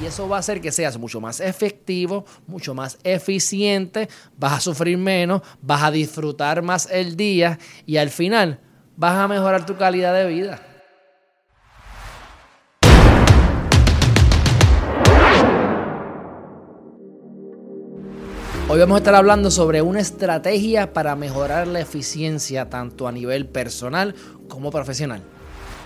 y 0.00 0.06
eso 0.06 0.28
va 0.28 0.36
a 0.36 0.40
hacer 0.40 0.60
que 0.60 0.72
seas 0.72 0.96
mucho 0.96 1.20
más 1.20 1.40
efectivo, 1.40 2.24
mucho 2.46 2.74
más 2.74 2.98
eficiente, 3.04 4.08
vas 4.36 4.54
a 4.54 4.60
sufrir 4.60 4.96
menos, 4.96 5.42
vas 5.60 5.82
a 5.82 5.90
disfrutar 5.90 6.62
más 6.62 6.88
el 6.90 7.16
día 7.16 7.58
y 7.84 7.98
al 7.98 8.08
final 8.10 8.60
vas 8.96 9.16
a 9.16 9.28
mejorar 9.28 9.66
tu 9.66 9.76
calidad 9.76 10.14
de 10.14 10.26
vida. 10.26 10.62
Hoy 18.68 18.78
vamos 18.78 18.94
a 18.94 18.98
estar 18.98 19.16
hablando 19.16 19.50
sobre 19.50 19.82
una 19.82 19.98
estrategia 19.98 20.92
para 20.92 21.16
mejorar 21.16 21.66
la 21.66 21.80
eficiencia 21.80 22.70
tanto 22.70 23.08
a 23.08 23.12
nivel 23.12 23.48
personal 23.48 24.14
como 24.48 24.70
profesional. 24.70 25.22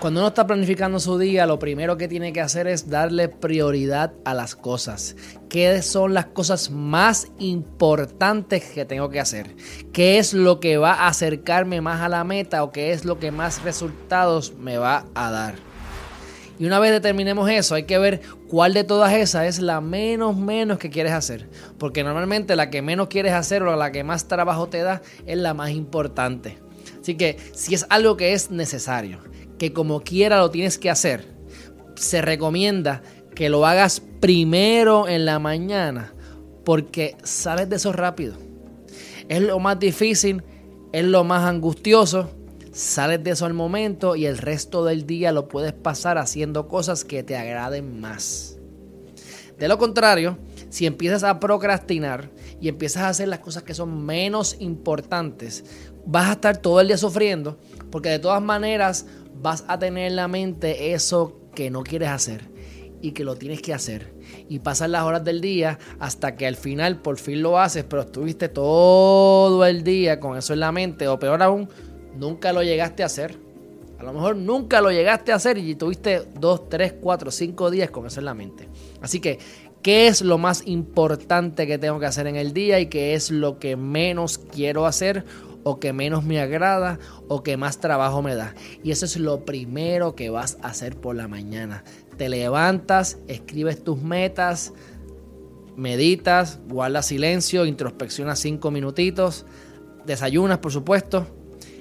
Cuando 0.00 0.20
uno 0.20 0.28
está 0.28 0.46
planificando 0.46 0.98
su 0.98 1.18
día, 1.18 1.44
lo 1.44 1.58
primero 1.58 1.98
que 1.98 2.08
tiene 2.08 2.32
que 2.32 2.40
hacer 2.40 2.66
es 2.66 2.88
darle 2.88 3.28
prioridad 3.28 4.14
a 4.24 4.32
las 4.32 4.56
cosas. 4.56 5.14
¿Qué 5.50 5.82
son 5.82 6.14
las 6.14 6.24
cosas 6.24 6.70
más 6.70 7.26
importantes 7.38 8.64
que 8.64 8.86
tengo 8.86 9.10
que 9.10 9.20
hacer? 9.20 9.54
¿Qué 9.92 10.16
es 10.16 10.32
lo 10.32 10.58
que 10.58 10.78
va 10.78 10.94
a 10.94 11.08
acercarme 11.08 11.82
más 11.82 12.00
a 12.00 12.08
la 12.08 12.24
meta 12.24 12.64
o 12.64 12.72
qué 12.72 12.92
es 12.92 13.04
lo 13.04 13.18
que 13.18 13.30
más 13.30 13.62
resultados 13.62 14.54
me 14.58 14.78
va 14.78 15.04
a 15.14 15.30
dar? 15.30 15.56
Y 16.58 16.64
una 16.64 16.78
vez 16.78 16.92
determinemos 16.92 17.50
eso, 17.50 17.74
hay 17.74 17.84
que 17.84 17.98
ver 17.98 18.22
cuál 18.48 18.72
de 18.72 18.84
todas 18.84 19.12
esas 19.12 19.44
es 19.44 19.58
la 19.58 19.82
menos 19.82 20.34
menos 20.34 20.78
que 20.78 20.88
quieres 20.88 21.12
hacer. 21.12 21.46
Porque 21.76 22.04
normalmente 22.04 22.56
la 22.56 22.70
que 22.70 22.80
menos 22.80 23.08
quieres 23.08 23.34
hacer 23.34 23.62
o 23.64 23.76
la 23.76 23.92
que 23.92 24.02
más 24.02 24.28
trabajo 24.28 24.66
te 24.66 24.80
da 24.80 25.02
es 25.26 25.36
la 25.36 25.52
más 25.52 25.72
importante. 25.72 26.56
Así 27.02 27.16
que 27.16 27.36
si 27.52 27.74
es 27.74 27.84
algo 27.90 28.16
que 28.16 28.32
es 28.32 28.50
necesario, 28.50 29.20
que 29.60 29.74
como 29.74 30.00
quiera 30.00 30.38
lo 30.38 30.50
tienes 30.50 30.78
que 30.78 30.88
hacer, 30.88 31.26
se 31.94 32.22
recomienda 32.22 33.02
que 33.34 33.50
lo 33.50 33.66
hagas 33.66 34.00
primero 34.18 35.06
en 35.06 35.26
la 35.26 35.38
mañana 35.38 36.14
porque 36.64 37.14
sales 37.24 37.68
de 37.68 37.76
eso 37.76 37.92
rápido. 37.92 38.36
Es 39.28 39.42
lo 39.42 39.58
más 39.58 39.78
difícil, 39.78 40.42
es 40.94 41.04
lo 41.04 41.24
más 41.24 41.44
angustioso, 41.44 42.30
sales 42.72 43.22
de 43.22 43.32
eso 43.32 43.44
al 43.44 43.52
momento 43.52 44.16
y 44.16 44.24
el 44.24 44.38
resto 44.38 44.82
del 44.82 45.06
día 45.06 45.30
lo 45.30 45.46
puedes 45.46 45.74
pasar 45.74 46.16
haciendo 46.16 46.66
cosas 46.66 47.04
que 47.04 47.22
te 47.22 47.36
agraden 47.36 48.00
más. 48.00 48.56
De 49.58 49.68
lo 49.68 49.76
contrario, 49.76 50.38
si 50.70 50.86
empiezas 50.86 51.22
a 51.22 51.38
procrastinar 51.38 52.30
y 52.60 52.68
empiezas 52.68 53.02
a 53.04 53.08
hacer 53.08 53.28
las 53.28 53.40
cosas 53.40 53.62
que 53.62 53.74
son 53.74 54.04
menos 54.04 54.56
importantes, 54.60 55.64
vas 56.06 56.28
a 56.28 56.32
estar 56.32 56.56
todo 56.58 56.80
el 56.80 56.88
día 56.88 56.98
sufriendo 56.98 57.58
porque 57.90 58.08
de 58.08 58.18
todas 58.18 58.42
maneras 58.42 59.06
vas 59.42 59.64
a 59.68 59.78
tener 59.78 60.08
en 60.08 60.16
la 60.16 60.28
mente 60.28 60.92
eso 60.92 61.40
que 61.54 61.70
no 61.70 61.82
quieres 61.82 62.10
hacer 62.10 62.50
y 63.02 63.12
que 63.12 63.24
lo 63.24 63.36
tienes 63.36 63.62
que 63.62 63.72
hacer. 63.72 64.12
Y 64.48 64.60
pasar 64.60 64.90
las 64.90 65.02
horas 65.02 65.24
del 65.24 65.40
día 65.40 65.78
hasta 65.98 66.36
que 66.36 66.46
al 66.46 66.56
final 66.56 67.00
por 67.00 67.18
fin 67.18 67.42
lo 67.42 67.58
haces, 67.58 67.84
pero 67.84 68.02
estuviste 68.02 68.48
todo 68.48 69.64
el 69.64 69.82
día 69.82 70.20
con 70.20 70.36
eso 70.36 70.52
en 70.52 70.60
la 70.60 70.72
mente, 70.72 71.08
o 71.08 71.18
peor 71.18 71.42
aún, 71.42 71.68
nunca 72.16 72.52
lo 72.52 72.62
llegaste 72.62 73.02
a 73.02 73.06
hacer. 73.06 73.38
A 73.98 74.02
lo 74.02 74.12
mejor 74.12 74.36
nunca 74.36 74.80
lo 74.80 74.90
llegaste 74.90 75.32
a 75.32 75.34
hacer 75.34 75.58
y 75.58 75.74
tuviste 75.74 76.22
dos, 76.38 76.68
tres, 76.68 76.94
cuatro, 77.00 77.30
cinco 77.30 77.70
días 77.70 77.90
con 77.90 78.06
eso 78.06 78.20
en 78.20 78.26
la 78.26 78.34
mente. 78.34 78.68
Así 79.02 79.20
que, 79.20 79.38
¿qué 79.82 80.06
es 80.06 80.22
lo 80.22 80.38
más 80.38 80.62
importante 80.66 81.66
que 81.66 81.78
tengo 81.78 81.98
que 82.00 82.06
hacer 82.06 82.26
en 82.26 82.36
el 82.36 82.52
día 82.52 82.80
y 82.80 82.86
qué 82.86 83.14
es 83.14 83.30
lo 83.30 83.58
que 83.58 83.76
menos 83.76 84.38
quiero 84.38 84.86
hacer? 84.86 85.24
o 85.62 85.78
que 85.78 85.92
menos 85.92 86.24
me 86.24 86.40
agrada 86.40 86.98
o 87.28 87.42
que 87.42 87.56
más 87.56 87.80
trabajo 87.80 88.22
me 88.22 88.34
da. 88.34 88.54
Y 88.82 88.92
eso 88.92 89.04
es 89.04 89.16
lo 89.16 89.44
primero 89.44 90.14
que 90.14 90.30
vas 90.30 90.58
a 90.62 90.68
hacer 90.68 90.96
por 90.96 91.16
la 91.16 91.28
mañana. 91.28 91.84
Te 92.16 92.28
levantas, 92.28 93.18
escribes 93.28 93.82
tus 93.82 94.00
metas, 94.00 94.72
meditas, 95.76 96.60
guardas 96.68 97.06
silencio, 97.06 97.66
introspeccionas 97.66 98.38
cinco 98.38 98.70
minutitos, 98.70 99.46
desayunas 100.06 100.58
por 100.58 100.72
supuesto. 100.72 101.26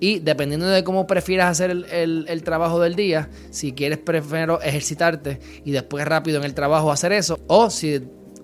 Y 0.00 0.20
dependiendo 0.20 0.66
de 0.66 0.82
cómo 0.82 1.06
prefieras 1.06 1.50
hacer 1.50 1.70
el, 1.70 2.24
el, 2.26 2.42
trabajo 2.42 2.80
del 2.80 2.94
día, 2.94 3.28
si 3.50 3.72
quieres 3.72 3.98
primero 3.98 4.60
ejercitarte 4.62 5.38
y 5.64 5.72
después 5.72 6.06
rápido 6.06 6.38
en 6.38 6.44
el 6.44 6.54
trabajo 6.54 6.90
hacer 6.90 7.12
eso, 7.12 7.38
o 7.48 7.68
si 7.68 8.00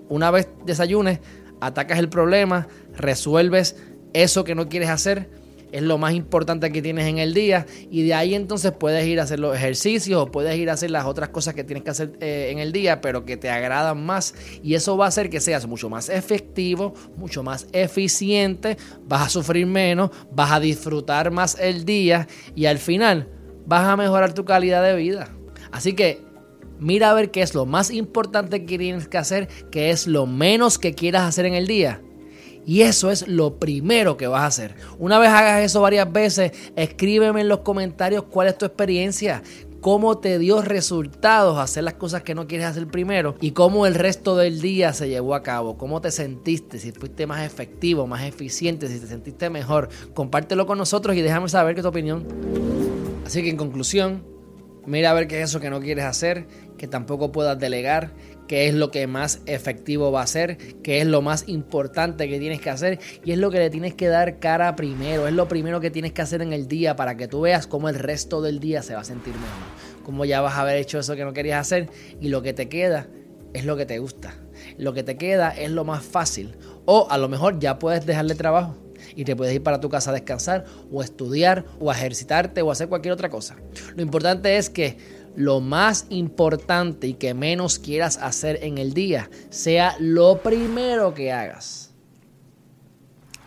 una 0.07 0.29
vez 0.29 0.47
desayunes, 0.65 1.19
atacas 1.59 1.97
el 1.97 2.09
problema, 2.09 2.67
resuelves 2.95 3.75
eso 4.13 4.43
que 4.43 4.53
no 4.53 4.69
quieres 4.69 4.89
hacer 4.89 5.29
es 5.71 5.81
lo 5.81 5.97
más 5.97 6.13
importante 6.13 6.71
que 6.71 6.81
tienes 6.81 7.07
en 7.07 7.17
el 7.17 7.33
día 7.33 7.65
y 7.89 8.03
de 8.03 8.13
ahí 8.13 8.35
entonces 8.35 8.71
puedes 8.71 9.05
ir 9.05 9.19
a 9.19 9.23
hacer 9.23 9.39
los 9.39 9.55
ejercicios 9.55 10.21
o 10.21 10.31
puedes 10.31 10.57
ir 10.57 10.69
a 10.69 10.73
hacer 10.73 10.91
las 10.91 11.05
otras 11.05 11.29
cosas 11.29 11.53
que 11.53 11.63
tienes 11.63 11.83
que 11.83 11.89
hacer 11.89 12.13
eh, 12.19 12.49
en 12.51 12.59
el 12.59 12.71
día 12.71 13.01
pero 13.01 13.25
que 13.25 13.37
te 13.37 13.49
agradan 13.49 14.05
más 14.05 14.33
y 14.63 14.75
eso 14.75 14.97
va 14.97 15.05
a 15.05 15.07
hacer 15.09 15.29
que 15.29 15.39
seas 15.39 15.67
mucho 15.67 15.89
más 15.89 16.09
efectivo, 16.09 16.93
mucho 17.17 17.43
más 17.43 17.67
eficiente, 17.71 18.77
vas 19.07 19.27
a 19.27 19.29
sufrir 19.29 19.65
menos, 19.65 20.11
vas 20.31 20.51
a 20.51 20.59
disfrutar 20.59 21.31
más 21.31 21.57
el 21.59 21.85
día 21.85 22.27
y 22.55 22.65
al 22.65 22.77
final 22.77 23.29
vas 23.65 23.85
a 23.87 23.97
mejorar 23.97 24.33
tu 24.33 24.45
calidad 24.45 24.83
de 24.83 24.95
vida. 24.95 25.29
Así 25.71 25.93
que 25.93 26.21
mira 26.79 27.11
a 27.11 27.13
ver 27.13 27.31
qué 27.31 27.41
es 27.41 27.53
lo 27.53 27.65
más 27.65 27.91
importante 27.91 28.65
que 28.65 28.77
tienes 28.77 29.07
que 29.07 29.17
hacer, 29.17 29.49
qué 29.71 29.89
es 29.89 30.07
lo 30.07 30.25
menos 30.25 30.79
que 30.79 30.93
quieras 30.93 31.23
hacer 31.23 31.45
en 31.45 31.53
el 31.53 31.67
día 31.67 32.01
y 32.67 32.81
eso 32.81 33.09
es 33.09 33.29
lo 33.29 33.59
primero 33.59 34.17
que 34.17 34.27
vas 34.27 34.41
a 34.41 34.47
hacer. 34.47 34.75
Una 34.99 35.17
vez 35.19 35.29
hagas 35.29 35.63
eso 35.63 35.81
varias 35.81 36.11
veces, 36.11 36.51
escríbeme 36.75 37.39
en 37.39 37.47
los 37.47 37.59
comentarios 37.59 38.25
cuál 38.25 38.49
es 38.49 38.57
tu 38.57 38.65
experiencia, 38.65 39.41
cómo 39.79 40.17
te 40.17 40.37
dio 40.37 40.61
resultados 40.61 41.59
hacer 41.59 41.85
las 41.85 41.93
cosas 41.93 42.23
que 42.23 42.35
no 42.35 42.45
quieres 42.45 42.67
hacer 42.67 42.87
primero 42.87 43.35
y 43.39 43.51
cómo 43.51 43.85
el 43.85 43.95
resto 43.95 44.35
del 44.35 44.59
día 44.59 44.91
se 44.91 45.07
llevó 45.07 45.33
a 45.33 45.43
cabo, 45.43 45.77
cómo 45.77 46.01
te 46.01 46.11
sentiste, 46.11 46.77
si 46.77 46.91
fuiste 46.91 47.25
más 47.25 47.45
efectivo, 47.45 48.05
más 48.05 48.23
eficiente, 48.23 48.89
si 48.89 48.99
te 48.99 49.07
sentiste 49.07 49.49
mejor. 49.49 49.87
Compártelo 50.13 50.67
con 50.67 50.77
nosotros 50.77 51.15
y 51.15 51.21
déjame 51.21 51.47
saber 51.47 51.73
qué 51.73 51.81
tu 51.81 51.87
opinión. 51.87 52.25
Así 53.25 53.41
que 53.43 53.49
en 53.49 53.55
conclusión, 53.55 54.23
mira 54.87 55.11
a 55.11 55.13
ver 55.13 55.27
qué 55.27 55.41
es 55.41 55.49
eso 55.49 55.59
que 55.59 55.69
no 55.69 55.79
quieres 55.79 56.05
hacer, 56.05 56.47
que 56.77 56.87
tampoco 56.87 57.31
puedas 57.31 57.59
delegar, 57.59 58.11
qué 58.47 58.67
es 58.67 58.73
lo 58.73 58.89
que 58.89 59.05
más 59.05 59.41
efectivo 59.45 60.11
va 60.11 60.21
a 60.21 60.27
ser, 60.27 60.57
qué 60.81 61.01
es 61.01 61.05
lo 61.05 61.21
más 61.21 61.47
importante 61.47 62.27
que 62.27 62.39
tienes 62.39 62.61
que 62.61 62.69
hacer 62.69 62.99
y 63.23 63.33
es 63.33 63.37
lo 63.37 63.51
que 63.51 63.59
le 63.59 63.69
tienes 63.69 63.93
que 63.93 64.07
dar 64.07 64.39
cara 64.39 64.75
primero, 64.75 65.27
es 65.27 65.33
lo 65.33 65.47
primero 65.47 65.79
que 65.81 65.91
tienes 65.91 66.13
que 66.13 66.21
hacer 66.21 66.41
en 66.41 66.53
el 66.53 66.67
día 66.67 66.95
para 66.95 67.17
que 67.17 67.27
tú 67.27 67.41
veas 67.41 67.67
cómo 67.67 67.89
el 67.89 67.95
resto 67.99 68.41
del 68.41 68.59
día 68.59 68.81
se 68.81 68.95
va 68.95 69.01
a 69.01 69.03
sentir 69.03 69.33
mejor, 69.33 70.03
cómo 70.03 70.25
ya 70.25 70.41
vas 70.41 70.55
a 70.55 70.61
haber 70.61 70.77
hecho 70.77 70.97
eso 70.97 71.15
que 71.15 71.25
no 71.25 71.33
querías 71.33 71.59
hacer 71.59 71.89
y 72.21 72.29
lo 72.29 72.41
que 72.41 72.53
te 72.53 72.69
queda 72.69 73.07
es 73.53 73.65
lo 73.65 73.75
que 73.75 73.85
te 73.85 73.99
gusta, 73.99 74.35
lo 74.77 74.93
que 74.93 75.03
te 75.03 75.17
queda 75.17 75.49
es 75.49 75.69
lo 75.69 75.83
más 75.83 76.03
fácil 76.03 76.55
o 76.85 77.07
a 77.09 77.17
lo 77.17 77.27
mejor 77.27 77.59
ya 77.59 77.77
puedes 77.77 78.05
dejarle 78.05 78.35
trabajo 78.35 78.86
y 79.15 79.23
te 79.25 79.35
puedes 79.35 79.53
ir 79.55 79.63
para 79.63 79.79
tu 79.79 79.89
casa 79.89 80.11
a 80.11 80.13
descansar 80.13 80.65
o 80.91 81.01
estudiar 81.01 81.65
o 81.79 81.91
a 81.91 81.95
ejercitarte 81.95 82.61
o 82.61 82.71
hacer 82.71 82.89
cualquier 82.89 83.13
otra 83.13 83.29
cosa. 83.29 83.55
Lo 83.95 84.01
importante 84.01 84.57
es 84.57 84.69
que 84.69 84.97
lo 85.35 85.61
más 85.61 86.07
importante 86.09 87.07
y 87.07 87.13
que 87.13 87.33
menos 87.33 87.77
quieras 87.77 88.17
hacer 88.17 88.59
en 88.63 88.77
el 88.77 88.93
día 88.93 89.29
sea 89.49 89.95
lo 89.99 90.41
primero 90.41 91.13
que 91.13 91.31
hagas. 91.31 91.87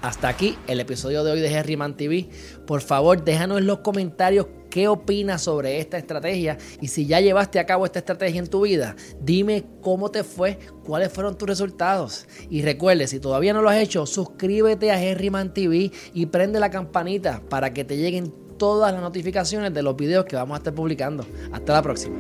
Hasta 0.03 0.29
aquí 0.29 0.57
el 0.67 0.81
episodio 0.81 1.25
de 1.25 1.33
hoy 1.33 1.41
de 1.41 1.53
Herriman 1.53 1.97
TV. 1.97 2.31
Por 2.67 2.81
favor, 2.81 3.23
déjanos 3.23 3.59
en 3.59 3.67
los 3.67 3.81
comentarios 3.81 4.47
qué 4.71 4.89
opinas 4.89 5.43
sobre 5.43 5.79
esta 5.81 5.99
estrategia 5.99 6.57
y 6.81 6.89
si 6.89 7.07
ya 7.07 7.21
llevaste 7.21 7.59
a 7.59 7.67
cabo 7.67 7.85
esta 7.85 7.99
estrategia 7.99 8.39
en 8.39 8.47
tu 8.47 8.63
vida, 8.63 8.97
dime 9.21 9.65
cómo 9.83 10.11
te 10.11 10.25
fue, 10.25 10.59
cuáles 10.85 11.13
fueron 11.13 11.37
tus 11.37 11.49
resultados. 11.49 12.27
Y 12.49 12.63
recuerde, 12.63 13.07
si 13.07 13.21
todavía 13.21 13.53
no 13.53 13.63
lo 13.63 13.69
has 13.69 13.79
hecho, 13.79 14.07
suscríbete 14.07 14.91
a 14.91 15.03
Herriman 15.03 15.53
TV 15.53 15.91
y 16.15 16.27
prende 16.27 16.61
la 16.61 16.71
campanita 16.71 17.43
para 17.49 17.73
que 17.73 17.85
te 17.85 17.97
lleguen 17.97 18.33
todas 18.57 18.93
las 18.93 19.03
notificaciones 19.03 19.73
de 19.75 19.83
los 19.83 19.97
videos 19.97 20.25
que 20.25 20.37
vamos 20.37 20.55
a 20.55 20.59
estar 20.59 20.75
publicando. 20.75 21.27
Hasta 21.53 21.73
la 21.73 21.83
próxima. 21.83 22.17